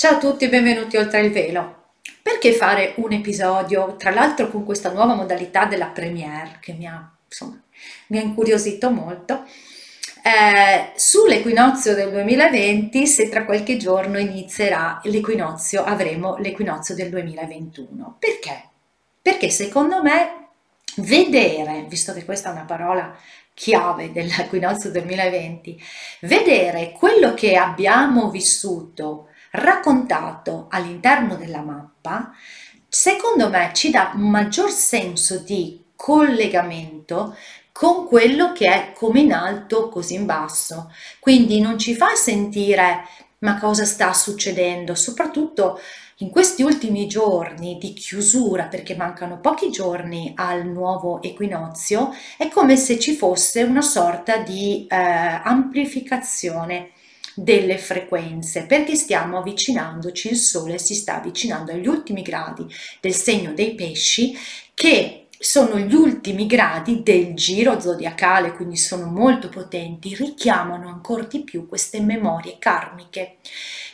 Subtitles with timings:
[0.00, 1.88] Ciao a tutti e benvenuti oltre il velo.
[2.22, 7.06] Perché fare un episodio, tra l'altro con questa nuova modalità della premiere che mi ha,
[7.22, 7.62] insomma,
[8.06, 9.44] mi ha incuriosito molto,
[10.22, 18.16] eh, sull'equinozio del 2020 se tra qualche giorno inizierà l'equinozio, avremo l'equinozio del 2021.
[18.18, 18.68] Perché?
[19.20, 20.46] Perché secondo me
[20.96, 23.14] vedere, visto che questa è una parola
[23.52, 25.78] chiave dell'equinozio 2020,
[26.20, 32.32] vedere quello che abbiamo vissuto raccontato all'interno della mappa,
[32.88, 37.36] secondo me ci dà un maggior senso di collegamento
[37.72, 40.92] con quello che è come in alto, così in basso.
[41.18, 43.04] Quindi non ci fa sentire
[43.40, 45.80] ma cosa sta succedendo, soprattutto
[46.16, 52.76] in questi ultimi giorni di chiusura, perché mancano pochi giorni al nuovo equinozio, è come
[52.76, 56.90] se ci fosse una sorta di eh, amplificazione
[57.42, 62.66] delle frequenze perché stiamo avvicinandoci, il Sole si sta avvicinando agli ultimi gradi
[63.00, 64.36] del segno dei pesci
[64.74, 71.40] che sono gli ultimi gradi del giro zodiacale, quindi sono molto potenti, richiamano ancora di
[71.40, 73.36] più queste memorie karmiche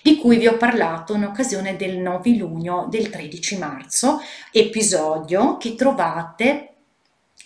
[0.03, 6.75] di cui vi ho parlato in occasione del novilunio del 13 marzo, episodio che trovate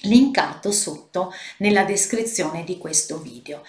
[0.03, 3.63] linkato sotto nella descrizione di questo video.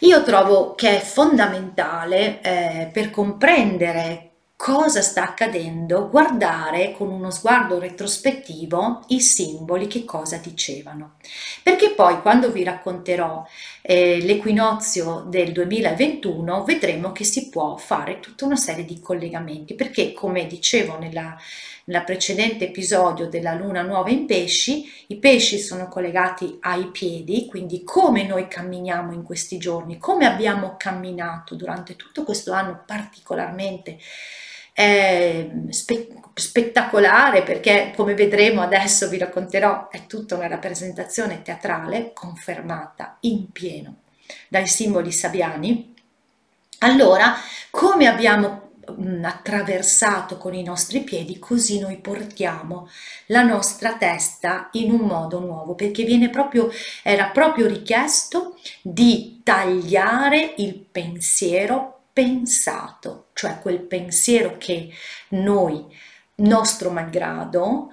[0.00, 4.33] Io trovo che è fondamentale eh, per comprendere
[4.64, 11.16] cosa sta accadendo guardare con uno sguardo retrospettivo i simboli che cosa dicevano.
[11.62, 13.46] Perché poi quando vi racconterò
[13.82, 20.14] eh, l'equinozio del 2021 vedremo che si può fare tutta una serie di collegamenti perché
[20.14, 21.36] come dicevo nella
[21.86, 27.84] nel precedente episodio della luna nuova in pesci, i pesci sono collegati ai piedi, quindi
[27.84, 33.98] come noi camminiamo in questi giorni, come abbiamo camminato durante tutto questo anno particolarmente
[34.74, 43.18] eh, spe- spettacolare perché come vedremo adesso vi racconterò è tutta una rappresentazione teatrale confermata
[43.20, 43.96] in pieno
[44.48, 45.94] dai simboli sabiani.
[46.80, 47.34] Allora
[47.70, 48.64] come abbiamo
[49.22, 52.88] attraversato con i nostri piedi, così noi portiamo
[53.26, 56.70] la nostra testa in un modo nuovo, perché viene proprio,
[57.02, 64.88] era proprio richiesto di tagliare il pensiero pensato, cioè quel pensiero che
[65.30, 65.84] noi,
[66.36, 67.90] nostro malgrado,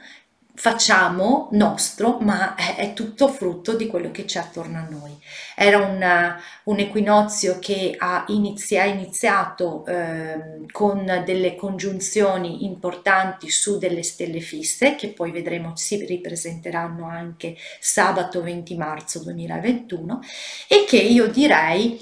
[0.54, 5.18] facciamo nostro, ma è, tutto frutto di quello che c'è attorno a noi.
[5.56, 13.80] Era una, un equinozio che ha, inizi, ha iniziato eh, con delle congiunzioni importanti su
[13.80, 20.20] delle stelle fisse, che poi vedremo si ripresenteranno anche sabato 20 marzo 2021,
[20.68, 22.00] e che io direi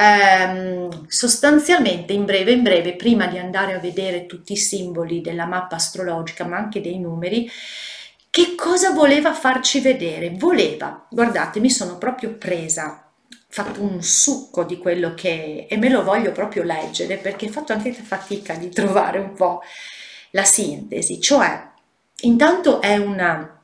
[0.00, 5.44] ehm, sostanzialmente in breve in breve, prima di andare a vedere tutti i simboli della
[5.44, 7.50] mappa astrologica, ma anche dei numeri,
[8.30, 10.30] che cosa voleva farci vedere?
[10.30, 13.04] Voleva, guardate, mi sono proprio presa,
[13.48, 17.72] fatto un succo di quello che e me lo voglio proprio leggere perché ho fatto
[17.72, 19.60] anche fatica di trovare un po'
[20.30, 21.68] la sintesi, cioè
[22.22, 23.56] intanto è una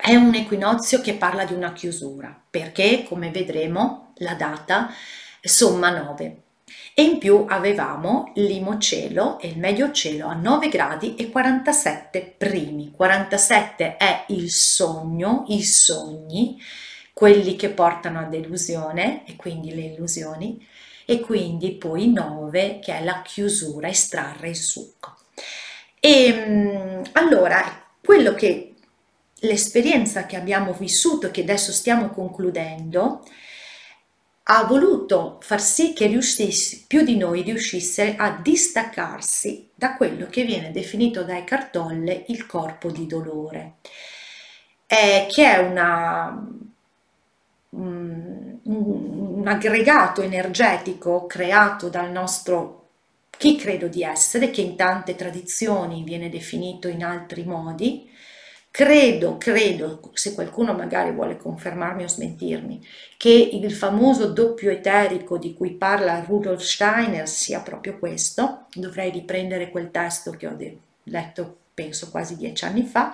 [0.00, 4.88] è un equinozio che parla di una chiusura, perché come vedremo la data
[5.40, 6.42] somma 9
[6.98, 12.90] e in più avevamo l'imocielo e il medio cielo a 9 gradi e 47 primi.
[12.90, 16.60] 47 è il sogno, i sogni,
[17.12, 20.66] quelli che portano a delusione e quindi le illusioni
[21.04, 25.14] e quindi poi 9 che è la chiusura, estrarre il succo.
[26.00, 28.74] E ehm, allora quello che
[29.40, 33.24] l'esperienza che abbiamo vissuto, che adesso stiamo concludendo,
[34.50, 40.44] ha voluto far sì che riuscisse, più di noi riuscisse a distaccarsi da quello che
[40.44, 43.74] viene definito dai cartolle il corpo di dolore,
[44.86, 46.46] eh, che è una,
[47.70, 52.76] un, un aggregato energetico creato dal nostro
[53.36, 58.10] chi credo di essere, che in tante tradizioni viene definito in altri modi.
[58.78, 62.80] Credo, credo, se qualcuno magari vuole confermarmi o smentirmi,
[63.16, 68.66] che il famoso doppio eterico di cui parla Rudolf Steiner sia proprio questo.
[68.72, 70.56] Dovrei riprendere quel testo che ho
[71.02, 73.10] letto penso quasi dieci anni fa,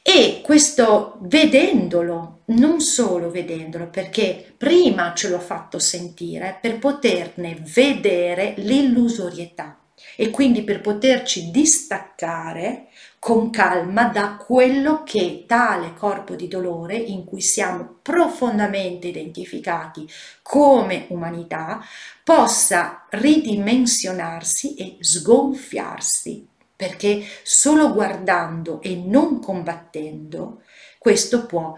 [0.00, 8.54] e questo vedendolo, non solo vedendolo, perché prima ce l'ho fatto sentire per poterne vedere
[8.56, 9.79] l'illusorietà
[10.16, 12.88] e quindi per poterci distaccare
[13.18, 20.08] con calma da quello che tale corpo di dolore in cui siamo profondamente identificati
[20.42, 21.84] come umanità
[22.24, 26.48] possa ridimensionarsi e sgonfiarsi.
[26.74, 30.62] Perché solo guardando e non combattendo
[31.00, 31.74] questo può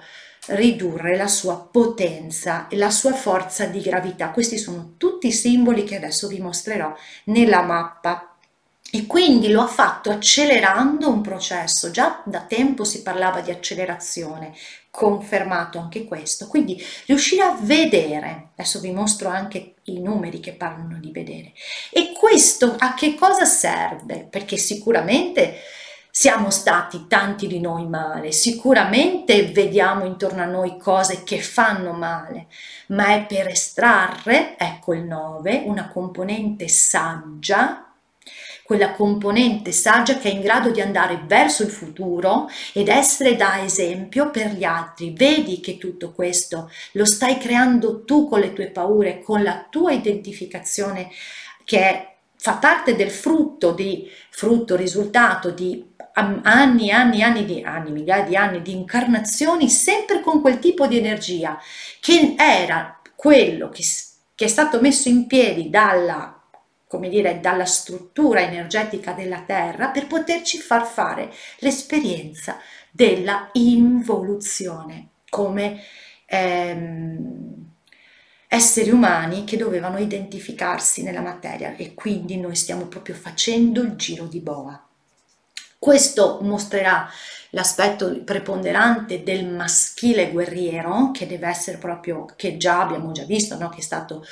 [0.49, 4.31] ridurre la sua potenza e la sua forza di gravità.
[4.31, 6.95] Questi sono tutti i simboli che adesso vi mostrerò
[7.25, 8.37] nella mappa
[8.95, 14.53] e quindi lo ha fatto accelerando un processo, già da tempo si parlava di accelerazione,
[14.91, 20.99] confermato anche questo, quindi riuscire a vedere, adesso vi mostro anche i numeri che parlano
[20.99, 21.55] di vedere,
[21.91, 24.27] e questo a che cosa serve?
[24.29, 25.55] Perché sicuramente
[26.15, 32.49] siamo stati tanti di noi male, sicuramente vediamo intorno a noi cose che fanno male,
[32.89, 37.87] ma è per estrarre, ecco il 9, una componente saggia
[38.63, 43.63] quella componente saggia che è in grado di andare verso il futuro ed essere da
[43.63, 45.13] esempio per gli altri.
[45.15, 49.93] Vedi che tutto questo lo stai creando tu con le tue paure, con la tua
[49.93, 51.11] identificazione
[51.65, 58.25] che fa parte del frutto di frutto, risultato di anni anni anni di anni, migliaia
[58.25, 61.59] di anni di incarnazioni, sempre con quel tipo di energia
[62.01, 63.83] che era quello che,
[64.35, 66.37] che è stato messo in piedi dalla
[66.93, 72.59] come dire, dalla struttura energetica della Terra per poterci far fare l'esperienza
[72.91, 75.81] della involuzione come
[76.27, 77.71] ehm,
[78.47, 84.27] esseri umani che dovevano identificarsi nella materia e quindi noi stiamo proprio facendo il giro
[84.27, 84.87] di boa.
[85.83, 87.11] Questo mostrerà
[87.51, 93.69] l'aspetto preponderante del maschile guerriero che deve essere proprio, che già abbiamo già visto, no?
[93.69, 94.25] che è stato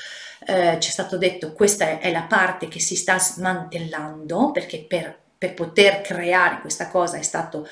[0.46, 5.18] eh, ci è stato detto questa è la parte che si sta smantellando perché per,
[5.36, 7.66] per poter creare questa cosa è stato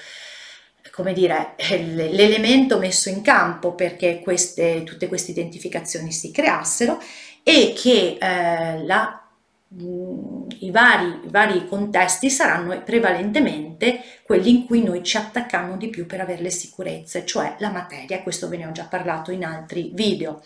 [0.91, 7.01] come dire, l'elemento messo in campo perché queste, tutte queste identificazioni si creassero
[7.45, 9.28] e che eh, la,
[9.71, 16.07] i, vari, i, vari, contesti saranno prevalentemente quelli in cui noi ci attacchiamo di più
[16.07, 19.91] per avere le sicurezze, cioè la materia, questo ve ne ho già parlato in altri
[19.93, 20.43] video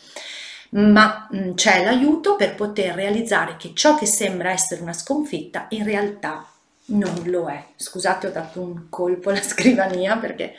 [0.74, 5.84] ma mm, c'è l'aiuto per poter realizzare che ciò che sembra essere una sconfitta in
[5.84, 6.46] realtà
[6.86, 7.62] non lo è.
[7.76, 10.54] Scusate, ho dato un colpo alla scrivania perché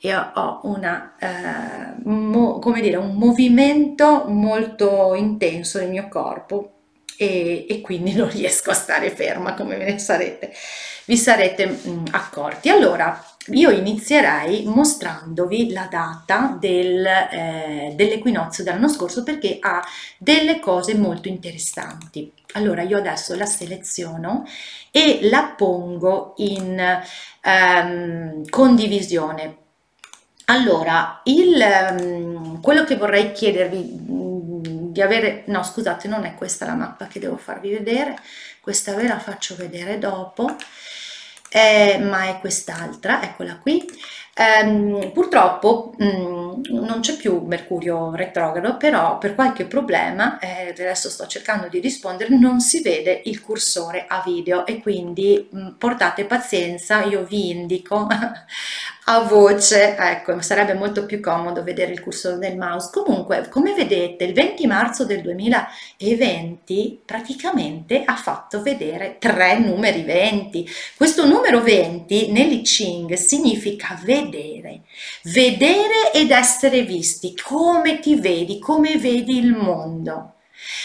[0.00, 6.72] io ho una, eh, mo, come dire, un movimento molto intenso nel mio corpo
[7.16, 10.52] e, e, quindi non riesco a stare ferma come ve ne sarete,
[11.06, 12.68] vi sarete mh, mm, accorti.
[12.68, 19.82] Allora, io inizierei mostrandovi la data del, eh, dell'equinozio dell'anno scorso perché ha
[20.18, 22.32] delle cose molto interessanti.
[22.54, 24.44] Allora io adesso la seleziono
[24.90, 27.02] e la pongo in
[27.42, 29.56] ehm, condivisione.
[30.46, 34.06] Allora, il, ehm, quello che vorrei chiedervi
[34.96, 38.16] di avere, no scusate non è questa la mappa che devo farvi vedere,
[38.60, 40.56] questa ve la faccio vedere dopo,
[41.50, 43.86] eh, ma è quest'altra, eccola qui.
[44.38, 51.26] Um, purtroppo um, non c'è più Mercurio retrogrado, però per qualche problema, eh, adesso sto
[51.26, 57.02] cercando di rispondere, non si vede il cursore a video e quindi um, portate pazienza,
[57.04, 58.06] io vi indico
[59.08, 62.90] a voce, ecco, sarebbe molto più comodo vedere il cursore del mouse.
[62.92, 70.68] Comunque, come vedete, il 20 marzo del 2020 praticamente ha fatto vedere tre numeri 20.
[70.96, 78.96] Questo numero 20 nell'I Ching significa vedere, vedere ed essere visti, come ti vedi, come
[78.96, 80.34] vedi il mondo.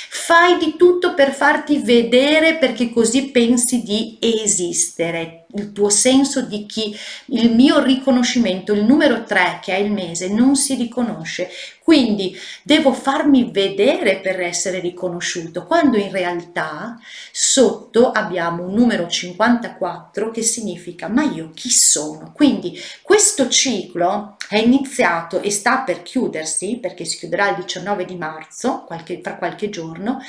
[0.10, 6.66] Fai di tutto per farti vedere perché così pensi di esistere, il tuo senso di
[6.66, 6.96] chi,
[7.28, 11.50] il mio riconoscimento, il numero 3 che è il mese, non si riconosce.
[11.84, 16.98] Quindi devo farmi vedere per essere riconosciuto, quando in realtà
[17.32, 22.32] sotto abbiamo un numero 54 che significa ma io chi sono?
[22.34, 28.16] Quindi questo ciclo è iniziato e sta per chiudersi, perché si chiuderà il 19 di
[28.16, 30.20] marzo, qualche, fra qualche giorno,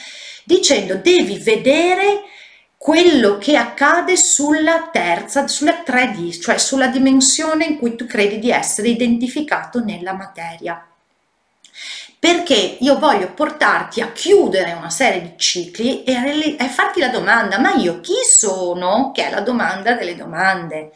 [0.45, 2.23] dicendo devi vedere
[2.83, 8.51] quello che accade sulla terza, sulla 3D, cioè sulla dimensione in cui tu credi di
[8.51, 10.85] essere identificato nella materia.
[12.19, 17.61] Perché io voglio portarti a chiudere una serie di cicli e, e farti la domanda,
[17.61, 19.13] ma io chi sono?
[19.15, 20.91] Che è la domanda delle domande.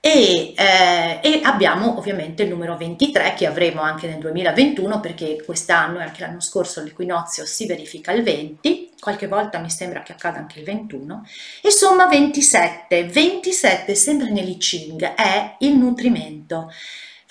[0.00, 5.98] E, eh, e, abbiamo ovviamente il numero 23 che avremo anche nel 2021 perché quest'anno
[5.98, 10.38] e anche l'anno scorso l'equinozio si verifica il 20, qualche volta mi sembra che accada
[10.38, 11.24] anche il 21,
[11.62, 16.70] e somma 27, 27 sempre nell'I Ching è il nutrimento.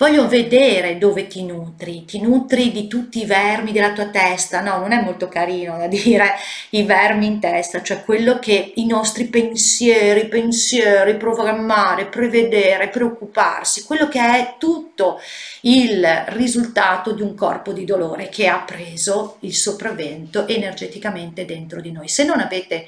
[0.00, 4.78] Voglio vedere dove ti nutri, ti nutri di tutti i vermi della tua testa, no,
[4.78, 6.36] non è molto carino da dire
[6.70, 14.06] i vermi in testa, cioè quello che i nostri pensieri, pensieri, programmare, prevedere, preoccuparsi, quello
[14.06, 15.18] che è tutto
[15.62, 21.90] il risultato di un corpo di dolore che ha preso il sopravvento energeticamente dentro di
[21.90, 22.06] noi.
[22.06, 22.86] Se non avete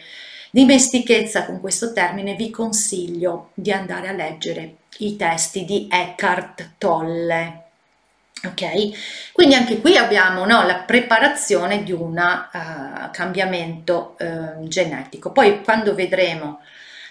[0.53, 7.65] dimestichezza con questo termine, vi consiglio di andare a leggere i testi di Eckhart Tolle.
[8.43, 15.31] Ok, quindi anche qui abbiamo no, la preparazione di un uh, cambiamento uh, genetico.
[15.31, 16.61] Poi quando vedremo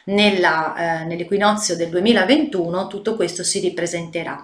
[0.05, 4.43] nella, uh, nell'equinozio del 2021 tutto questo si ripresenterà.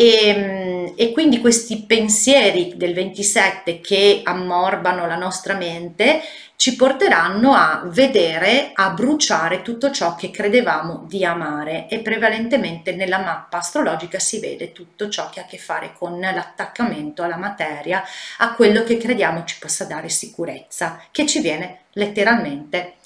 [0.00, 6.20] E, mm, e, quindi questi pensieri del 27 che ammorbano la nostra mente
[6.54, 13.18] ci porteranno a vedere, a bruciare tutto ciò che credevamo di amare e prevalentemente nella
[13.18, 18.00] mappa astrologica si vede tutto ciò che ha a che fare con l'attaccamento alla materia,
[18.38, 22.98] a quello che crediamo ci possa dare sicurezza, che ci viene letteralmente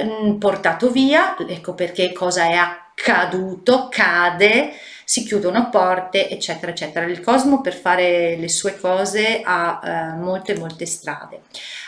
[0.00, 4.72] mm, portato via, ecco perché cosa è accaduto, cade,
[5.10, 7.04] si chiudono porte, eccetera, eccetera.
[7.04, 11.40] Il cosmo per fare le sue cose ha eh, molte, molte strade.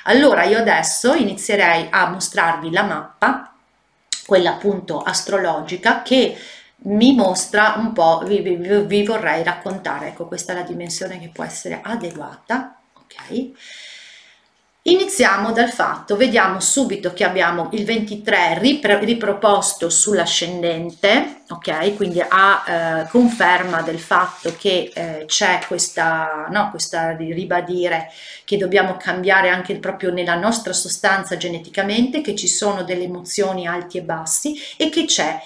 [0.06, 3.54] Allora io adesso inizierei a mostrarvi la mappa,
[4.26, 6.36] quella appunto astrologica, che
[6.78, 11.30] mi mostra un po', vi, vi, vi vorrei raccontare, ecco questa è la dimensione che
[11.32, 13.50] può essere adeguata, ok?
[14.84, 21.94] Iniziamo dal fatto, vediamo subito che abbiamo il 23 riproposto sull'ascendente, ok?
[21.94, 22.64] Quindi a
[23.04, 28.10] eh, conferma del fatto che eh, c'è questa, no, questa ribadire
[28.44, 33.98] che dobbiamo cambiare anche proprio nella nostra sostanza geneticamente, che ci sono delle emozioni alti
[33.98, 35.40] e bassi e che c'è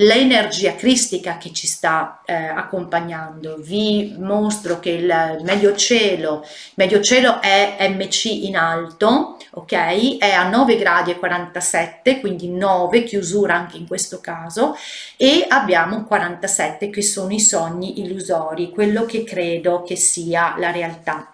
[0.00, 3.56] l'energia cristica che ci sta eh, accompagnando.
[3.58, 10.18] Vi mostro che il medio cielo, medio cielo è MC in alto, ok?
[10.18, 14.76] È a 9 gradi e 47, quindi 9, chiusura anche in questo caso,
[15.16, 21.32] e abbiamo 47 che sono i sogni illusori, quello che credo che sia la realtà.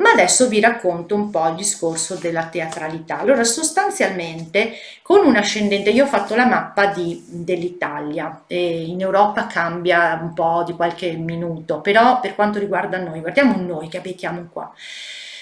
[0.00, 3.18] Ma adesso vi racconto un po' il discorso della teatralità.
[3.18, 10.32] Allora, sostanzialmente, con un ascendente, io ho fatto la mappa dell'Italia, in Europa cambia un
[10.32, 14.72] po' di qualche minuto, però per quanto riguarda noi, guardiamo noi che abitiamo qua,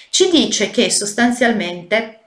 [0.09, 2.19] ci dice che sostanzialmente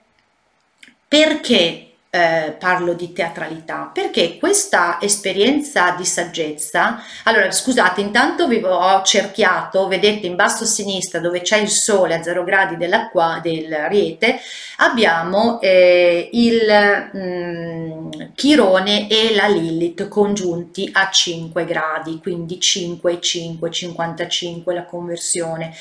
[1.07, 9.01] perché eh, parlo di teatralità perché questa esperienza di saggezza allora scusate intanto vi ho
[9.01, 13.73] cerchiato vedete in basso a sinistra dove c'è il sole a 0 gradi dell'acqua del
[13.89, 14.39] riete
[14.77, 23.71] abbiamo eh, il mm, Chirone e la Lilith congiunti a 5 gradi quindi 5 5
[23.71, 25.73] 55 la conversione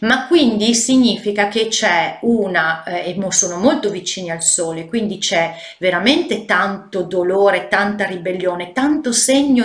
[0.00, 5.54] ma quindi significa che c'è una, eh, e sono molto vicini al sole, quindi c'è
[5.78, 9.12] veramente tanto dolore, tanta ribellione, tanto,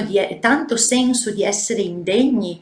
[0.01, 2.61] di, tanto senso di essere indegni,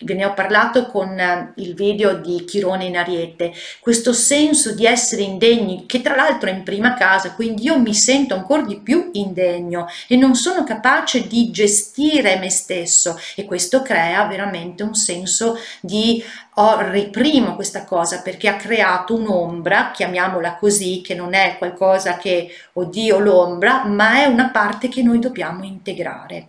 [0.00, 4.86] ve ne ho parlato con eh, il video di Chirone in Ariete, questo senso di
[4.86, 8.80] essere indegni, che tra l'altro è in prima casa, quindi io mi sento ancora di
[8.80, 13.18] più indegno e non sono capace di gestire me stesso.
[13.34, 16.22] E questo crea veramente un senso di
[16.54, 22.50] oh, riprimo questa cosa perché ha creato un'ombra, chiamiamola così, che non è qualcosa che,
[22.74, 26.48] oddio, l'ombra, ma è una parte che noi dobbiamo integrare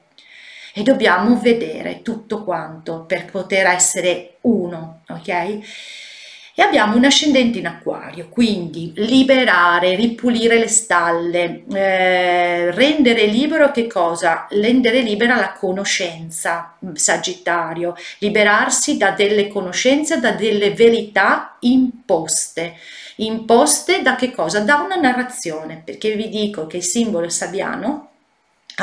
[0.73, 5.59] e dobbiamo vedere tutto quanto per poter essere uno, ok?
[6.59, 13.88] E abbiamo un ascendente in acquario, quindi liberare, ripulire le stalle, eh, rendere libero che
[13.88, 14.45] cosa?
[14.49, 22.75] Rendere libera la conoscenza, sagittario, liberarsi da delle conoscenze, da delle verità imposte
[23.19, 24.59] imposte da che cosa?
[24.61, 28.09] Da una narrazione, perché vi dico che il simbolo sabbiano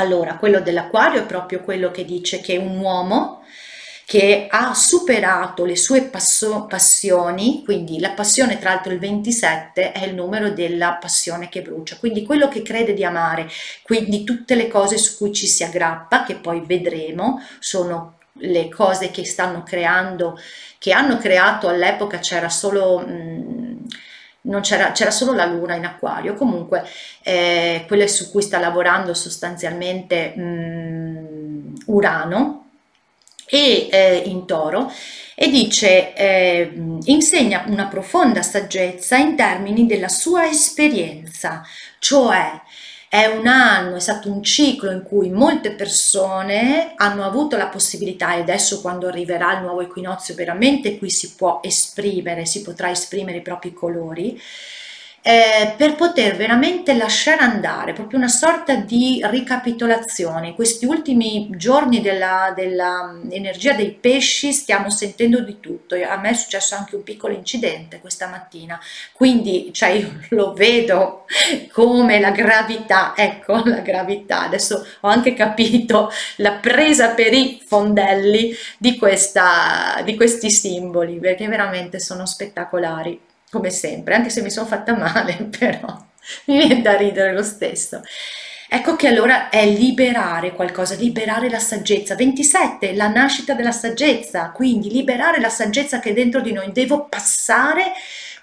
[0.00, 3.42] allora, quello dell'acquario è proprio quello che dice che un uomo
[4.06, 10.04] che ha superato le sue passo- passioni, quindi la passione tra l'altro il 27 è
[10.04, 13.48] il numero della passione che brucia, quindi quello che crede di amare,
[13.82, 19.10] quindi tutte le cose su cui ci si aggrappa, che poi vedremo, sono le cose
[19.10, 20.38] che stanno creando,
[20.78, 23.00] che hanno creato all'epoca c'era solo...
[23.00, 23.86] Mh,
[24.60, 26.84] c'era, c'era solo la luna in acquario, comunque
[27.22, 32.68] eh, quelle su cui sta lavorando sostanzialmente mh, Urano
[33.48, 34.92] e eh, in toro
[35.34, 36.72] e dice eh,
[37.04, 41.62] insegna una profonda saggezza in termini della sua esperienza,
[41.98, 42.60] cioè
[43.08, 48.34] è un anno, è stato un ciclo in cui molte persone hanno avuto la possibilità
[48.34, 53.38] e adesso quando arriverà il nuovo equinozio veramente qui si può esprimere, si potrà esprimere
[53.38, 54.40] i propri colori
[55.28, 60.50] eh, per poter veramente lasciare andare, proprio una sorta di ricapitolazione.
[60.50, 65.96] In questi ultimi giorni dell'energia dei pesci stiamo sentendo di tutto.
[65.96, 68.78] A me è successo anche un piccolo incidente questa mattina,
[69.12, 71.24] quindi cioè, io lo vedo
[71.72, 74.42] come la gravità, ecco la gravità.
[74.42, 81.48] Adesso ho anche capito la presa per i fondelli di, questa, di questi simboli, perché
[81.48, 83.25] veramente sono spettacolari
[83.56, 85.96] come sempre, anche se mi sono fatta male, però
[86.46, 88.02] mi viene da ridere lo stesso.
[88.68, 92.16] Ecco che allora è liberare qualcosa, liberare la saggezza.
[92.16, 96.72] 27, la nascita della saggezza, quindi liberare la saggezza che è dentro di noi.
[96.72, 97.92] Devo passare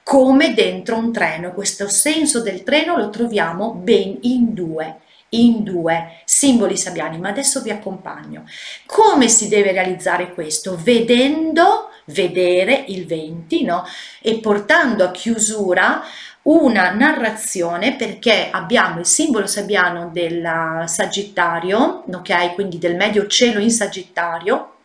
[0.02, 1.52] come dentro un treno.
[1.52, 4.98] Questo senso del treno lo troviamo ben in due
[5.34, 8.46] in due simboli sabbiani, ma adesso vi accompagno.
[8.86, 10.78] Come si deve realizzare questo?
[10.80, 13.86] Vedendo, vedere il 20, no?
[14.22, 16.04] E portando a chiusura
[16.44, 22.54] una narrazione perché abbiamo il simbolo sabbiano del Sagittario, ok?
[22.54, 24.76] Quindi del medio cielo in Sagittario,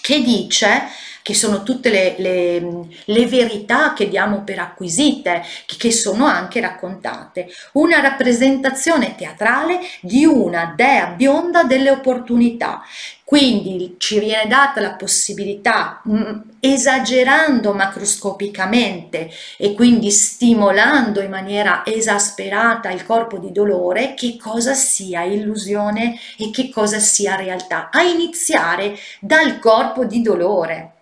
[0.00, 0.82] che dice
[1.26, 5.42] che sono tutte le, le, le, verità che diamo per acquisite,
[5.76, 7.48] che sono anche raccontate.
[7.72, 12.80] Una rappresentazione teatrale di una dea bionda delle opportunità.
[13.24, 22.92] Quindi ci viene data la possibilità, mm, esagerando macroscopicamente e quindi stimolando in maniera esasperata
[22.92, 28.96] il corpo di dolore, che cosa sia illusione e che cosa sia realtà, a iniziare
[29.18, 30.92] dal corpo di dolore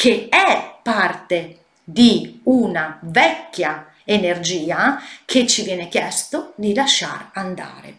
[0.00, 7.98] che è parte di una vecchia energia che ci viene chiesto di lasciare andare.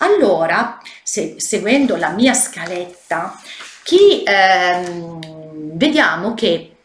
[0.00, 3.40] Allora, se, seguendo la mia scaletta,
[3.82, 6.76] chi, ehm, vediamo che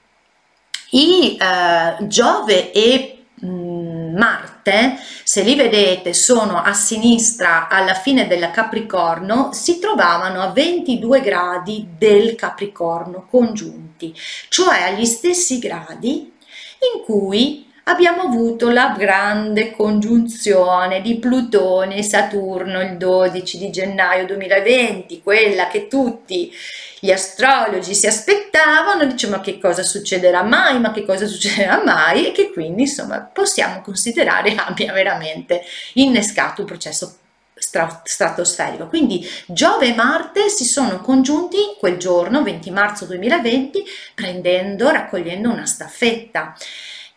[0.92, 4.16] i eh, Giove e mh, mm,
[4.64, 11.20] Marte, se li vedete sono a sinistra alla fine del Capricorno, si trovavano a 22
[11.20, 14.16] gradi del Capricorno congiunti,
[14.48, 16.32] cioè agli stessi gradi
[16.94, 24.26] in cui abbiamo avuto la grande congiunzione di Plutone e Saturno il 12 di gennaio
[24.26, 26.52] 2020, quella che tutti
[27.04, 32.28] gli astrologi si aspettavano, dice ma che cosa succederà mai, ma che cosa succederà mai
[32.28, 35.64] e che quindi insomma possiamo considerare abbia veramente
[35.96, 37.18] innescato un processo
[37.56, 38.88] stratosferico.
[38.88, 43.84] Quindi Giove e Marte si sono congiunti quel giorno, 20 marzo 2020,
[44.16, 46.56] prendendo, raccogliendo una staffetta.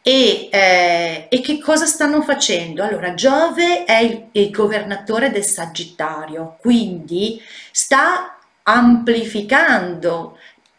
[0.03, 2.83] E, eh, e, che cosa stanno facendo?
[2.83, 7.41] Allora, Giove è il, il, governatore del Sagittario, quindi
[7.73, 8.36] sta
[8.69, 10.39] amplificando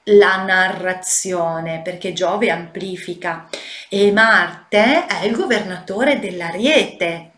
[0.10, 3.48] la narrazione, perché Giove amplifica,
[3.90, 7.32] e Marte è il governatore dell'Ariete,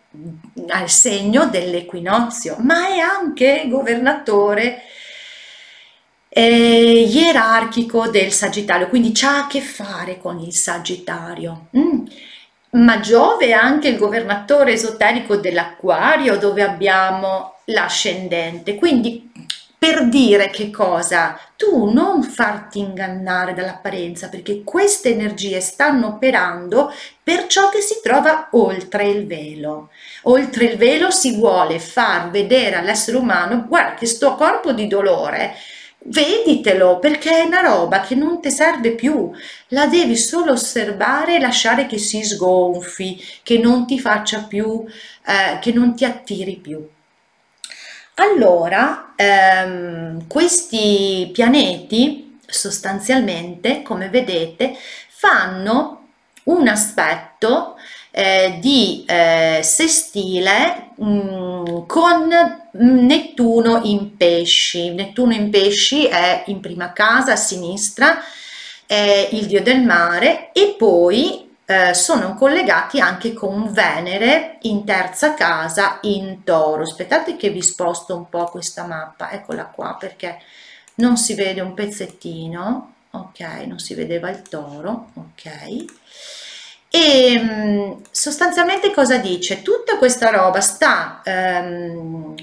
[0.69, 4.81] al segno dell'equinozio, ma è anche governatore
[6.29, 11.67] eh, ierarchico del Sagittario, quindi c'ha a che fare con il Sagittario.
[11.77, 12.05] Mm.
[12.71, 18.75] Ma Giove è anche il governatore esoterico dell'Acquario, dove abbiamo l'ascendente.
[18.75, 19.31] Quindi
[19.79, 21.39] per dire che cosa?
[21.55, 28.49] Tu non farti ingannare dall'apparenza, perché queste energie stanno operando per ciò che si trova
[28.51, 29.89] oltre il velo.
[30.23, 35.55] Oltre il velo si vuole far vedere all'essere umano, guarda che sto corpo di dolore
[36.01, 39.31] veditelo perché è una roba che non ti serve più,
[39.69, 44.85] la devi solo osservare e lasciare che si sgonfi, che non ti faccia più,
[45.25, 46.87] eh, che non ti attiri più.
[48.21, 54.75] Allora, ehm, questi pianeti sostanzialmente, come vedete,
[55.07, 56.07] fanno
[56.43, 57.77] un aspetto
[58.11, 62.29] eh, di eh, sestile mh, mm, con
[62.71, 64.93] Nettuno in pesci.
[64.93, 68.21] Nettuno in pesci è in prima casa a sinistra,
[68.85, 75.35] è il dio del mare e poi eh, sono collegati anche con Venere in terza
[75.35, 76.81] casa in toro.
[76.81, 80.39] Aspettate che vi sposto un po' questa mappa, eccola qua perché
[80.95, 85.85] non si vede un pezzettino, ok, non si vedeva il toro, ok
[86.91, 89.61] e mm, sostanzialmente cosa dice?
[89.61, 92.33] Tutta questa roba sta, ehm,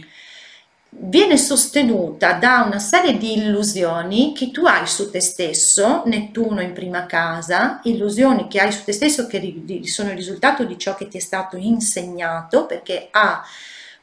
[0.99, 6.73] viene sostenuta da una serie di illusioni che tu hai su te stesso, Nettuno in
[6.73, 11.09] prima casa, illusioni che hai su te stesso che sono il risultato di ciò che
[11.09, 13.45] ti è stato insegnato, perché ha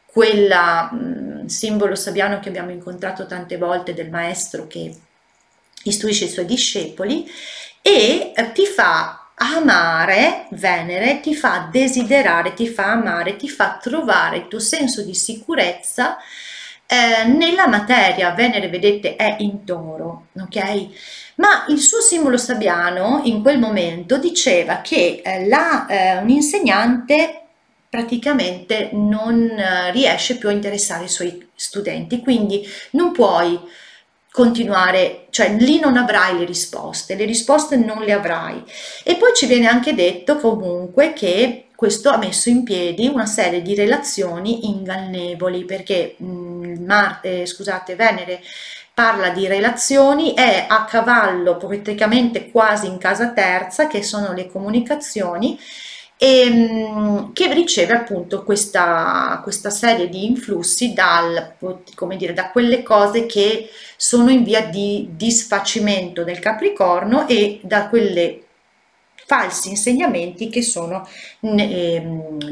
[0.05, 4.95] quel simbolo sabbiano che abbiamo incontrato tante volte del maestro che
[5.85, 7.29] istruisce i suoi discepoli
[7.81, 14.37] e eh, ti fa amare Venere ti fa desiderare, ti fa amare, ti fa trovare
[14.37, 16.17] il tuo senso di sicurezza
[16.93, 18.31] eh, nella materia.
[18.31, 20.87] Venere, vedete, è in toro, ok?
[21.35, 27.39] Ma il suo simbolo sabbiano in quel momento diceva che eh, la, eh, un insegnante
[27.89, 33.59] praticamente non eh, riesce più a interessare i suoi studenti, quindi non puoi
[34.31, 38.63] continuare, cioè lì non avrai le risposte, le risposte non le avrai.
[39.03, 43.61] E poi ci viene anche detto comunque che questo ha messo in piedi una serie
[43.61, 48.41] di relazioni ingannevoli perché mh, mm, Marte, scusate, Venere
[48.93, 55.57] parla di relazioni, è a cavallo praticamente quasi in casa terza che sono le comunicazioni
[56.17, 61.55] e, ehm, che riceve appunto questa, questa serie di influssi dal,
[61.95, 67.87] come dire, da quelle cose che sono in via di disfacimento del Capricorno e da
[67.89, 68.42] quelle
[69.25, 71.07] falsi insegnamenti che sono
[71.41, 72.03] eh,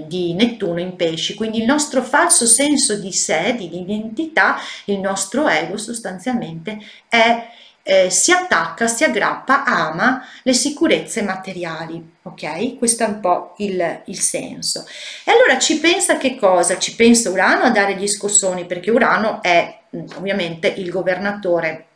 [0.07, 5.47] di Nettuno in pesci, quindi il nostro falso senso di sé, di identità, il nostro
[5.47, 7.49] ego sostanzialmente è
[7.84, 12.77] eh, si attacca, si aggrappa, ama le sicurezze materiali, ok?
[12.77, 14.86] Questo è un po' il, il, senso.
[15.23, 16.77] E allora ci pensa che cosa?
[16.77, 21.88] Ci pensa Urano a dare gli scossoni, perché Urano è mm, ovviamente il governatore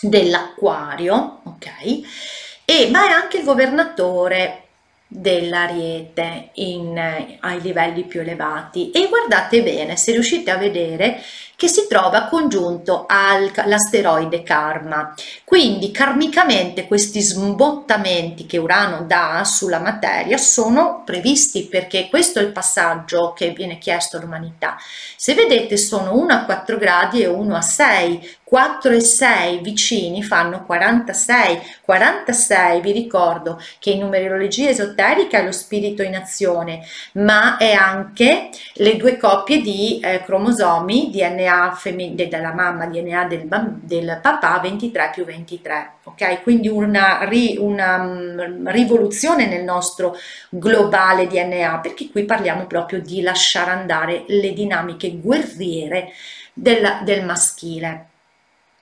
[0.00, 1.66] dell'acquario, ok?
[2.70, 4.64] E, ma è anche il governatore
[5.06, 8.90] dell'ariete ai livelli più elevati.
[8.90, 11.18] E guardate bene se riuscite a vedere
[11.58, 15.12] che si trova congiunto all'asteroide Karma.
[15.42, 22.52] Quindi karmicamente questi sbottamenti che Urano dà sulla materia sono previsti perché questo è il
[22.52, 24.76] passaggio che viene chiesto all'umanità.
[25.16, 30.22] Se vedete sono 1 a 4 gradi e 1 a 6, 4 e 6 vicini
[30.22, 37.56] fanno 46, 46 vi ricordo che in numerologia esoterica è lo spirito in azione, ma
[37.56, 43.48] è anche le due coppie di eh, cromosomi DNA DNA femmin- della mamma, DNA del,
[43.80, 46.42] del, papà 23 più 23, ok?
[46.42, 50.16] Quindi una, ri- una um, rivoluzione nel nostro
[50.50, 56.12] globale DNA, perché qui parliamo proprio di lasciare andare le dinamiche guerriere
[56.52, 58.06] del, del maschile.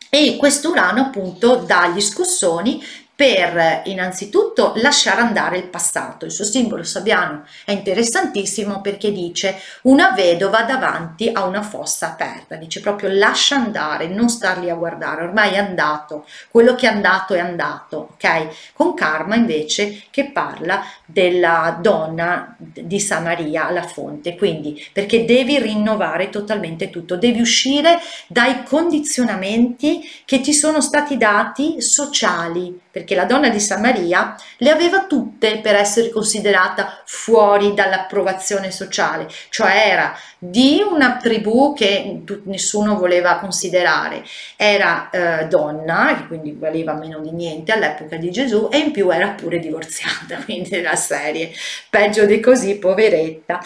[0.09, 2.83] E questo Urano appunto dà gli scossoni
[3.16, 6.26] per innanzitutto lasciare andare il passato.
[6.26, 12.57] Il suo simbolo sabbiano è interessantissimo perché dice una vedova davanti a una fossa aperta,
[12.57, 17.33] dice proprio lascia andare, non starli a guardare, ormai è andato, quello che è andato
[17.33, 18.74] è andato, ok?
[18.74, 26.29] Con Karma invece che parla della donna di Samaria alla fonte, quindi perché devi rinnovare
[26.29, 33.50] totalmente tutto, devi uscire dai condizionamenti che ti sono stati dati sociali, perché la donna
[33.50, 41.18] di Samaria le aveva tutte per essere considerata fuori dall'approvazione sociale, cioè era di una
[41.18, 44.24] tribù che nessuno voleva considerare,
[44.56, 49.28] era eh, donna, quindi valeva meno di niente all'epoca di Gesù e in più era
[49.28, 51.52] pure divorziata, quindi nella serie,
[51.90, 53.61] peggio di così, poveretta.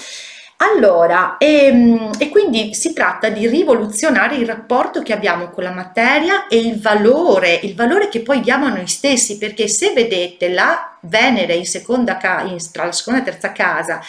[0.63, 5.73] Allora, e, ehm, e, quindi si tratta di rivoluzionare il rapporto che abbiamo con la
[5.73, 10.51] materia e il valore, il valore che poi diamo a noi stessi, perché se vedete
[10.51, 14.03] la Venere in seconda in, tra la seconda e terza casa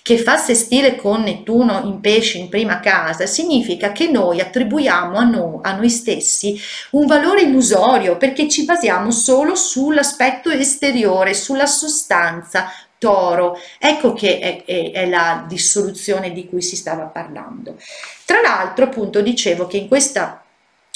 [0.00, 5.24] che fa sestile con Nettuno in pesce in prima casa, significa che noi attribuiamo a
[5.24, 6.56] noi, a noi stessi
[6.90, 12.70] un valore illusorio perché ci basiamo solo sull'aspetto esteriore, sulla sostanza,
[13.06, 13.56] toro.
[13.78, 17.76] Ecco che è, è, è, la dissoluzione di cui si stava parlando.
[18.24, 20.40] Tra l'altro, appunto, dicevo che in questa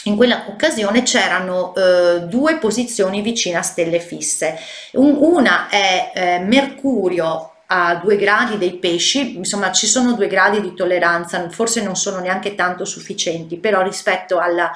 [0.04, 4.58] in quella occasione c'erano eh, due posizioni vicine a stelle fisse.
[4.92, 10.60] Un, una è eh, Mercurio a due gradi dei pesci, insomma ci sono due gradi
[10.62, 14.72] di tolleranza, forse non sono neanche tanto sufficienti, però rispetto alla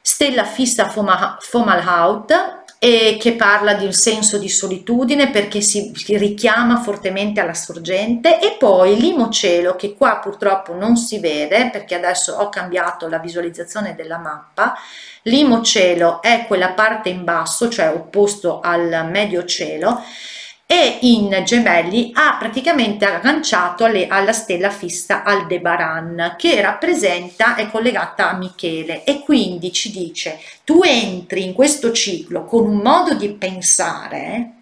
[0.00, 7.40] stella fissa Fomalhaut e che parla di un senso di solitudine perché si richiama fortemente
[7.40, 8.38] alla sorgente.
[8.38, 13.94] E poi l'imocielo che qua purtroppo non si vede perché adesso ho cambiato la visualizzazione
[13.94, 14.74] della mappa.
[15.22, 20.02] L'imocielo è quella parte in basso cioè opposto al medio cielo
[20.66, 28.30] e in gemelli ha praticamente agganciato alle, alla stella fissa Aldebaran che rappresenta, è collegata
[28.30, 29.04] a Michele.
[29.04, 34.54] E quindi ci dice tu entri in questo ciclo con un modo di pensare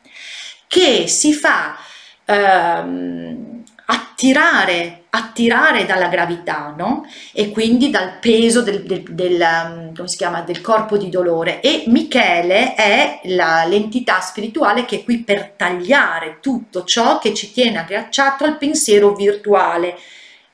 [0.66, 1.76] che si fa
[2.24, 7.04] ehm, attirare, attirare dalla gravità no?
[7.32, 12.74] e quindi dal peso del, del, del, um, chiama, del, corpo di dolore e Michele
[12.74, 18.56] è l'entità spirituale che è qui per tagliare tutto ciò che ci tiene agganciato al
[18.56, 19.98] pensiero virtuale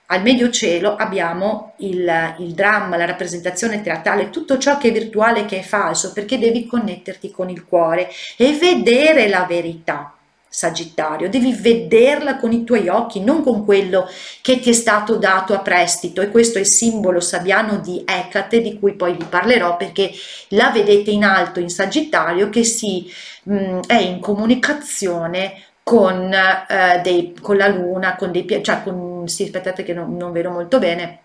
[0.06, 5.44] al medio cielo abbiamo il, il, dramma, la rappresentazione teatrale, tutto ciò che è virtuale
[5.44, 10.17] che è falso, perché devi connetterti con il cuore e vedere la verità.
[10.50, 14.08] Sagittario, devi vederla con i tuoi occhi, non con quello
[14.40, 18.62] che ti è stato dato a prestito e questo è il simbolo sabiano di Ecate
[18.62, 20.10] di cui poi vi parlerò perché
[20.48, 27.00] la vedete in alto in Sagittario che si, mh, mm, è in comunicazione con, eh,
[27.02, 30.78] dei, con la luna, con dei cioè con, sì, aspettate che non, non vedo molto
[30.78, 31.20] bene,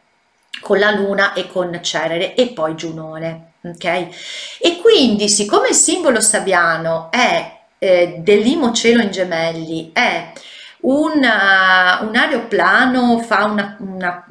[0.61, 3.85] con la luna e con Cerere e poi Giunone, ok?
[4.59, 10.31] E quindi siccome il simbolo sabiano è eh, dell'Imo Cielo in Gemelli è
[10.83, 14.25] una, un aeroplano fa una, una,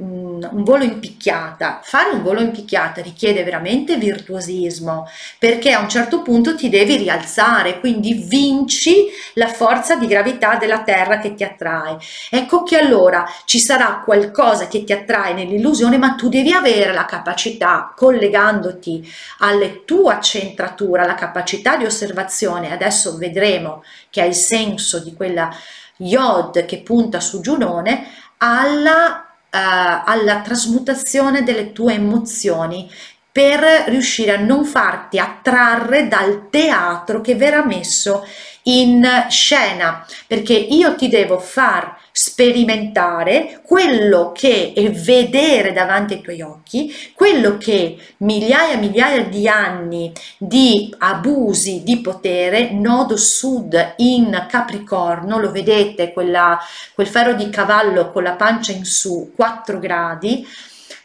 [0.51, 1.81] un, volo in picchiata.
[1.83, 6.97] Fare un volo in picchiata richiede veramente virtuosismo perché a un certo punto ti devi
[6.97, 11.99] rialzare, quindi vinci la forza di gravità della Terra che ti attrae.
[12.31, 17.05] Ecco che allora ci sarà qualcosa che ti attrae nell'illusione, ma tu devi avere la
[17.05, 19.07] capacità, collegandoti
[19.39, 22.73] alla tua centratura, la capacità di osservazione.
[22.73, 25.55] Adesso vedremo che ha il senso di quella
[25.97, 28.07] Yod che punta su Giunone
[28.39, 32.91] alla, alla trasmutazione delle tue emozioni
[33.31, 38.27] per riuscire a non farti attrarre dal teatro che verrà messo
[38.65, 46.43] in scena, perché io ti devo far sperimentare quello che e vedere davanti ai tuoi
[46.43, 54.47] occhi, quello che migliaia e migliaia di anni di abusi di potere, nodo sud in
[54.49, 56.59] Capricorno, lo vedete, quella,
[56.95, 60.47] quel ferro di cavallo con la pancia in su, 4 gradi,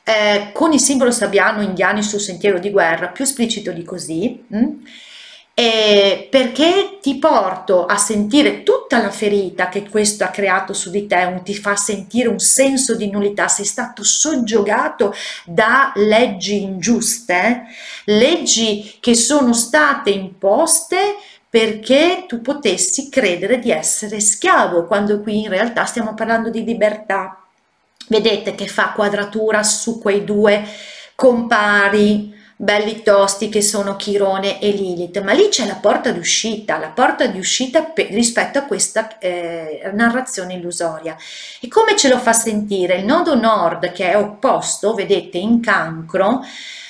[0.03, 4.67] eh, con il simbolo sabbiano indiani sul sentiero di guerra, più esplicito di così, mh?
[5.59, 11.07] Eh, perché ti porto a sentire tutta la ferita che questo ha creato su di
[11.07, 15.15] te, un, ti fa sentire un senso di nullità, sei stato soggiogato
[15.45, 17.63] da leggi ingiuste,
[18.05, 21.15] leggi che sono state imposte
[21.49, 27.43] perché tu potessi credere di essere schiavo, quando qui in realtà stiamo parlando di libertà.
[28.09, 30.63] Vedete che fa quadratura su quei due
[31.15, 36.89] compari belli tosti che sono Chirone e Lilith, ma lì c'è la porta d'uscita, la
[36.89, 41.15] porta di uscita rispetto a questa eh, narrazione illusoria.
[41.61, 42.97] E come ce lo fa sentire?
[42.97, 46.43] Il nodo nord che è opposto, vedete, in cancro,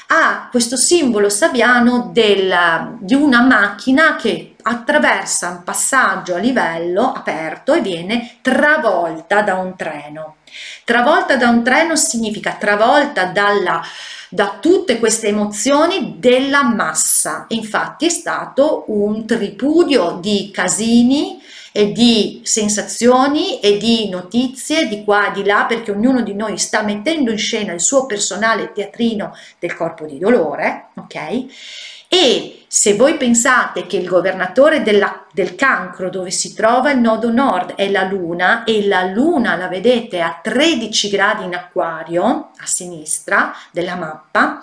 [0.09, 7.73] ha questo simbolo sabiano della, di una macchina che attraversa un passaggio a livello aperto
[7.73, 10.37] e viene travolta da un treno.
[10.85, 13.81] Travolta da un treno significa travolta dalla
[14.29, 17.45] da tutte queste emozioni della massa.
[17.49, 25.29] Infatti è stato un tripudio di casini e di sensazioni e di notizie di qua
[25.29, 29.35] e di là perché ognuno di noi sta mettendo in scena il suo personale teatrino
[29.59, 31.45] del corpo di dolore, ok?
[32.07, 37.31] E se voi pensate che il governatore della, del cancro dove si trova il nodo
[37.31, 42.65] nord è la luna e la luna la vedete a 13 gradi in acquario a
[42.65, 44.59] sinistra della mappa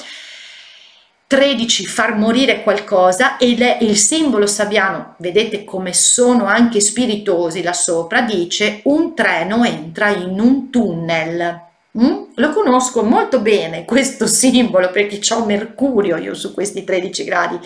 [1.27, 7.73] 13 far morire qualcosa e le, il simbolo sabbiano vedete come sono anche spiritosi là
[7.73, 12.23] sopra dice un treno entra in un tunnel Mm?
[12.35, 17.61] Lo conosco molto bene questo simbolo perché ho Mercurio io su questi 13 gradi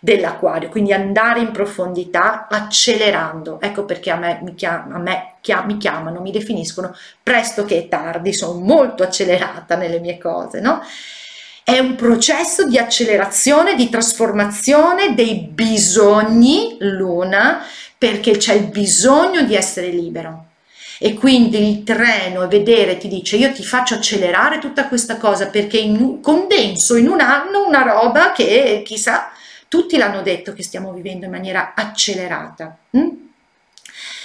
[0.00, 3.60] dell'acquario, quindi andare in profondità accelerando.
[3.60, 7.78] Ecco perché a me, mi, chiam a me chiam mi chiamano, mi definiscono presto che
[7.78, 10.82] è tardi, sono molto accelerata nelle mie cose, no?
[11.68, 17.62] è un processo di accelerazione, di trasformazione dei bisogni, Luna,
[17.98, 20.47] perché c'è il bisogno di essere libero.
[21.00, 25.46] E quindi il treno e vedere ti dice io ti faccio accelerare tutta questa cosa
[25.46, 29.30] perché in, condenso in un anno una roba che chissà,
[29.68, 32.76] tutti l'hanno detto che stiamo vivendo in maniera accelerata.
[32.90, 33.08] Hm?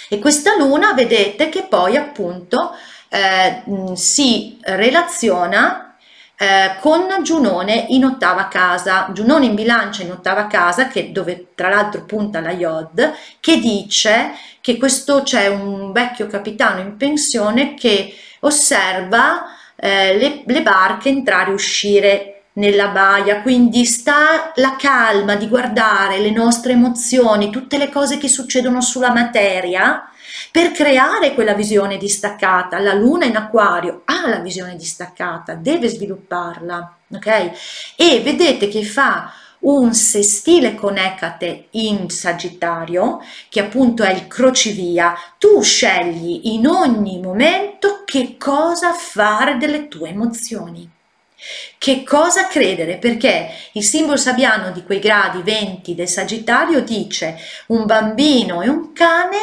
[0.09, 2.75] E questa luna vedete che poi appunto
[3.09, 3.63] eh,
[3.95, 5.95] si relaziona
[6.35, 11.69] eh, con Giunone in ottava casa, Giunone in bilancia in ottava casa, che, dove tra
[11.69, 14.31] l'altro punta la Yod, che dice
[14.63, 19.43] che questo c'è un vecchio capitano in pensione che osserva
[19.75, 26.19] eh, le, le barche entrare e uscire nella baia, quindi sta la calma di guardare
[26.19, 30.07] le nostre emozioni, tutte le cose che succedono sulla materia,
[30.49, 32.79] per creare quella visione distaccata.
[32.79, 37.51] La luna in acquario ha la visione distaccata, deve svilupparla, ok?
[37.97, 39.29] E vedete che fa
[39.63, 47.19] un sestile con Ecate in Sagittario, che appunto è il crocevia, tu scegli in ogni
[47.19, 50.89] momento che cosa fare delle tue emozioni.
[51.77, 52.97] Che cosa credere?
[52.97, 58.93] Perché il simbolo sabbiano di quei gradi 20 del Sagittario dice un bambino e un
[58.93, 59.37] cane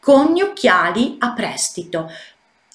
[0.00, 2.10] con gli occhiali a prestito.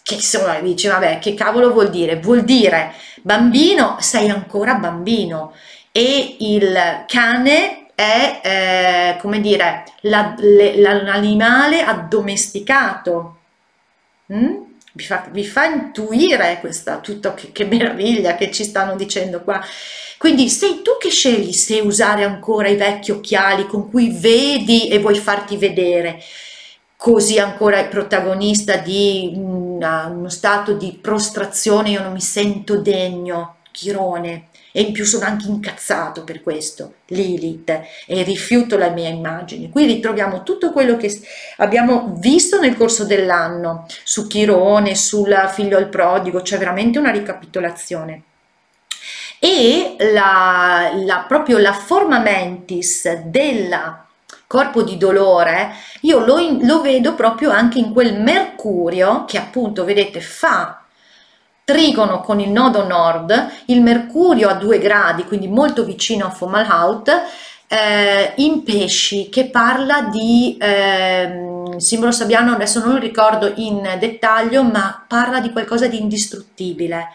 [0.02, 2.20] Che insomma dice, vabbè, che cavolo vuol dire?
[2.20, 5.54] Vuol dire bambino, sei ancora bambino
[5.92, 13.38] e il cane è, eh, come dire, l'animale addomesticato.
[14.32, 14.68] Mm?
[14.94, 19.64] vi fa, vi fa intuire questa, tutto che, che meraviglia che ci stanno dicendo qua.
[20.18, 25.00] Quindi sei tu che scegli se usare ancora i vecchi occhiali con cui vedi e
[25.00, 26.22] vuoi farti vedere,
[26.98, 33.58] così ancora il protagonista di una, uno stato di prostrazione, io non mi sento degno,
[33.72, 37.70] Chirone, e in più sono anche incazzato per questo, Lilith,
[38.06, 39.70] e rifiuto la mia immagine.
[39.70, 41.22] Qui ritroviamo tutto quello che
[41.58, 48.24] abbiamo visto nel corso dell'anno su Chirone, sul figlio al prodigo, c'è veramente una ricapitolazione.
[49.40, 53.98] E la, la, proprio la forma mentis del
[54.46, 60.20] corpo di dolore, io lo, lo vedo proprio anche in quel mercurio che appunto, vedete,
[60.20, 60.79] fa
[61.70, 67.10] trigono con il nodo nord, il Mercurio a 2 gradi, quindi molto vicino a Fomalhaut,
[67.68, 74.64] eh, in pesci che parla di eh, simbolo sabbiano, adesso non lo ricordo in dettaglio,
[74.64, 77.10] ma parla di qualcosa di indistruttibile.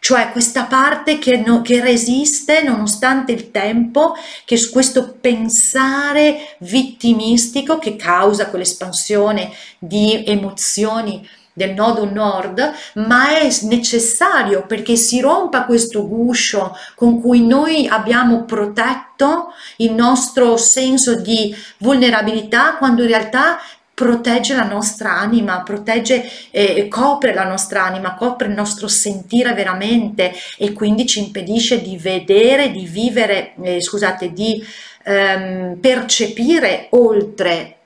[0.00, 7.94] Cioè questa parte che, no, che, resiste nonostante il tempo, che questo pensare vittimistico che
[7.94, 16.76] causa quell'espansione di emozioni del nodo nord, ma è necessario perché si rompa questo guscio
[16.94, 23.58] con cui noi abbiamo protetto il nostro senso di vulnerabilità quando in realtà
[23.94, 30.32] protegge la nostra anima, protegge, eh, copre la nostra anima, copre il nostro sentire veramente
[30.56, 34.64] e quindi ci impedisce di vedere, di vivere, eh, scusate, di
[35.04, 37.81] ehm, percepire oltre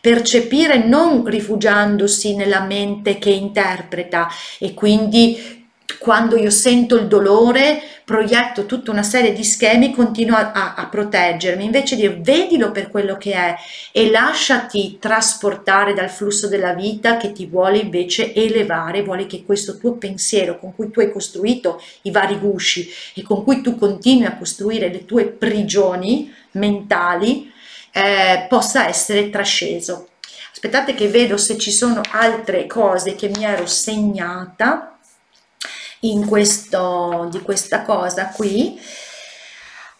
[0.00, 4.28] percepire non rifugiandosi nella mente che interpreta.
[4.58, 5.58] E quindi
[5.98, 11.64] quando io sento il dolore proietto tutta una serie di schemi continuo a, a, proteggermi.
[11.64, 13.54] Invece di vedilo per quello che è
[13.92, 19.78] e lasciati trasportare dal flusso della vita che ti vuole invece elevare vuole che questo
[19.78, 24.26] tuo pensiero con cui tu hai costruito i vari gusci e con cui tu continui
[24.26, 27.49] a costruire le tue prigioni mentali
[27.92, 30.08] eh, possa essere trasceso.
[30.52, 34.98] Aspettate che vedo se ci sono altre cose che mi ero segnata
[36.00, 38.78] in questo, di questa cosa qui.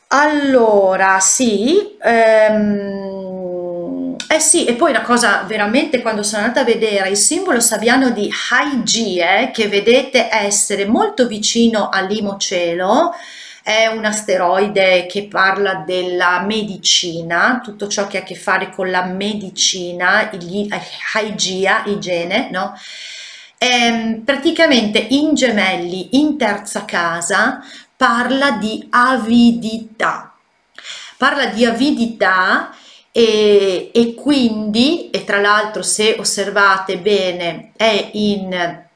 [0.08, 7.10] Allora, sì, ehm, eh sì, e poi una cosa veramente quando sono andata a vedere
[7.10, 13.14] il simbolo sabiano di Haigie, che vedete essere molto vicino all'Imo cielo,
[13.62, 18.90] è un asteroide che parla della medicina, tutto ciò che ha a che fare con
[18.90, 22.74] la medicina, hygia, igiene, no?
[23.58, 27.62] E, ehm, praticamente in gemelli, in terza casa,
[27.96, 30.34] parla di avidità.
[31.18, 32.74] Parla di avidità
[33.12, 38.88] e, e quindi, e tra l'altro se osservate bene, è in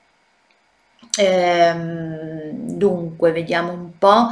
[1.17, 4.29] ehm, dunque vediamo un po'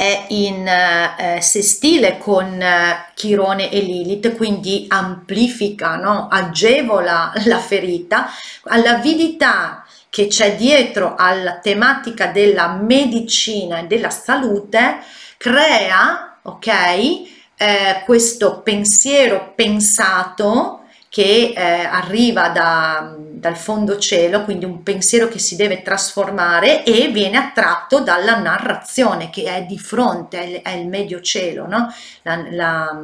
[0.00, 6.26] è in eh, sestile con eh, Chirone e Lilith, quindi amplifica, no?
[6.28, 8.30] agevola la ferita,
[8.64, 15.00] all'avidità che c'è dietro alla tematica della medicina e della salute
[15.36, 20.79] crea, ok, eh, questo pensiero pensato
[21.10, 27.08] che eh, arriva da, dal fondo cielo, quindi un pensiero che si deve trasformare e
[27.08, 31.92] viene attratto dalla narrazione che è di fronte, è il, medio cielo, no?
[32.22, 33.00] la, la,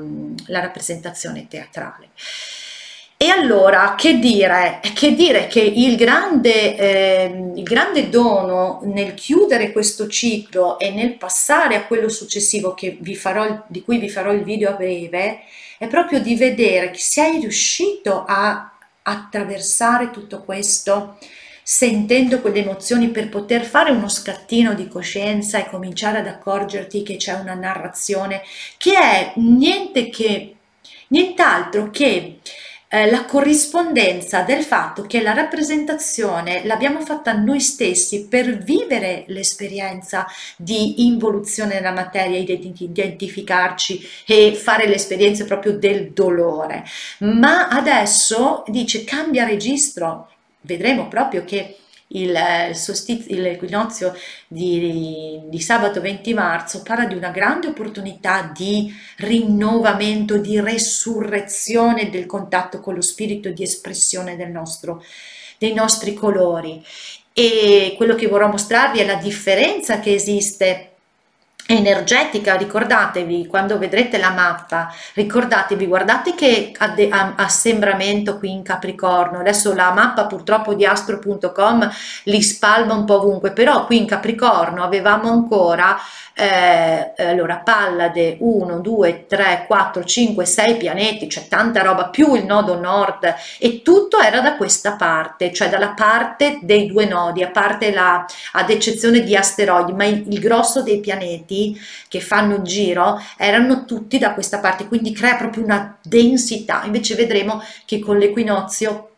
[0.46, 2.10] la rappresentazione teatrale.
[3.18, 4.78] E allora, che dire?
[4.94, 11.16] Che dire che il grande, eh, il grande dono nel chiudere questo ciclo e nel
[11.16, 12.76] passare a quello successivo
[13.14, 15.40] farò, di cui vi farò il video a breve,
[15.78, 18.70] è proprio di vedere che sei riuscito a
[19.02, 21.16] attraversare tutto questo
[21.62, 27.16] sentendo quelle emozioni per poter fare uno scattino di coscienza e cominciare ad accorgerti che
[27.16, 28.42] c'è una narrazione
[28.76, 30.56] che è niente che
[31.08, 32.38] nient'altro che
[32.88, 40.26] eh, la corrispondenza del fatto che la rappresentazione l'abbiamo fatta noi stessi per vivere l'esperienza
[40.56, 46.84] di involuzione nella materia, identificarci e fare l'esperienza proprio del dolore.
[47.20, 50.30] Ma adesso dice cambia registro,
[50.60, 51.78] vedremo proprio che
[52.08, 52.32] il,
[53.28, 54.14] l'equinozio
[54.46, 62.26] di, di, sabato 20 marzo parla di una grande opportunità di rinnovamento, di resurrezione del
[62.26, 65.02] contatto con lo spirito, di espressione nostro,
[65.58, 66.84] dei nostri colori.
[67.32, 70.95] E quello che vorrò mostrarvi è la differenza che esiste
[71.66, 76.72] energetica, ricordatevi quando vedrete la mappa, ricordatevi, guardate che
[77.36, 81.90] assembramento qui in Capricorno, adesso la mappa purtroppo di astro.com
[82.24, 85.98] li spalma un po' ovunque, però qui in Capricorno avevamo ancora
[86.38, 92.44] eh, allora Pallade 1, 2, 3, 4, 5, 6 pianeti, cioè tanta roba, più il
[92.44, 97.48] nodo nord e tutto era da questa parte, cioè dalla parte dei due nodi, a
[97.48, 101.55] parte la, ad eccezione di asteroidi, ma il, il grosso dei pianeti
[102.08, 107.62] che fanno giro erano tutti da questa parte, quindi crea proprio una densità, invece vedremo
[107.84, 109.10] che con l'equinozio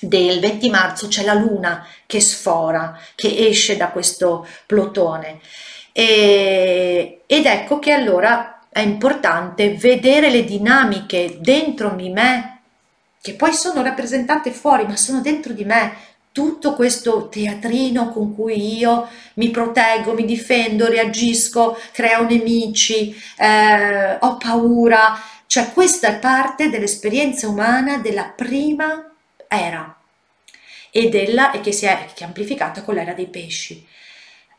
[0.00, 5.40] del 20 marzo c'è la luna che sfora, che esce da questo plotone.
[5.92, 12.60] E, ed ecco che allora è importante vedere le dinamiche dentro di me,
[13.20, 15.96] che poi sono rappresentate fuori, ma sono dentro di me,
[16.38, 24.36] tutto questo teatrino con cui io mi proteggo, mi difendo, reagisco, creo nemici, eh, ho
[24.36, 29.10] paura, cioè questa è parte dell'esperienza umana della prima
[29.48, 29.96] era
[30.92, 33.84] e, della, che si è, che è amplificata con l'era dei pesci.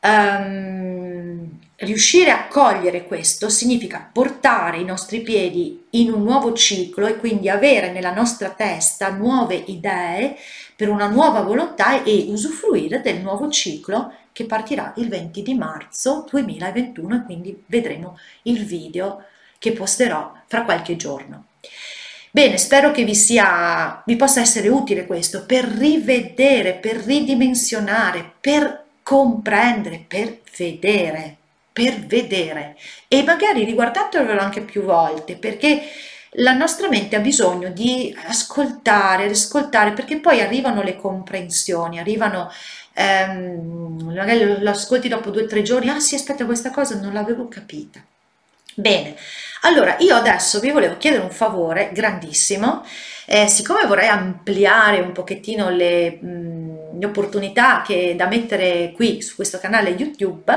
[0.02, 7.18] Um, riuscire a cogliere questo significa portare i nostri piedi in un nuovo ciclo e
[7.18, 10.38] quindi avere nella nostra testa nuove idee
[10.80, 16.26] per una nuova volontà e usufruire del nuovo ciclo che partirà il 20 di marzo
[16.32, 19.26] 2021 e quindi vedremo il video
[19.58, 21.48] che posterò fra qualche giorno.
[22.32, 28.86] Bene, spero che vi, sia, vi possa essere utile questo per rivedere, per ridimensionare, per
[29.04, 31.36] comprendere, per vedere,
[31.74, 32.78] per vedere
[33.10, 35.82] e magari riguardatelo anche più volte perché
[36.34, 42.52] la nostra mente ha bisogno di ascoltare, ascoltare perché poi arrivano le comprensioni, arrivano
[42.94, 47.14] ehm, magari lo ascolti dopo due o tre giorni, ah sì aspetta questa cosa non
[47.14, 48.00] l'avevo capita.
[48.76, 49.16] Bene,
[49.64, 52.86] allora io adesso vi volevo chiedere un favore grandissimo,
[53.26, 56.12] eh, siccome vorrei ampliare un pochettino le...
[56.22, 56.60] Mh,
[57.00, 60.54] le opportunità che da mettere qui su questo canale YouTube,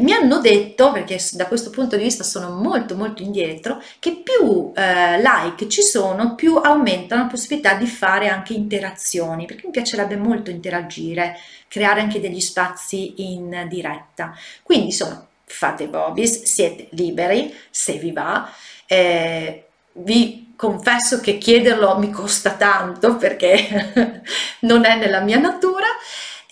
[0.00, 4.72] mi hanno detto, perché da questo punto di vista sono molto molto indietro, che più
[4.74, 10.16] eh, like ci sono, più aumentano la possibilità di fare anche interazioni, perché mi piacerebbe
[10.16, 11.36] molto interagire,
[11.68, 14.36] creare anche degli spazi in diretta.
[14.62, 18.50] Quindi insomma, fate Bobis, siete liberi, se vi va,
[18.86, 24.22] eh, vi confesso che chiederlo mi costa tanto perché
[24.60, 25.86] non è nella mia natura.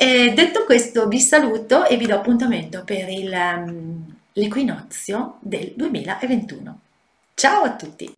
[0.04, 3.08] E detto questo vi saluto e vi do appuntamento per
[3.68, 6.80] um, l'equinozio del 2021.
[7.34, 8.12] Ciao a tutti!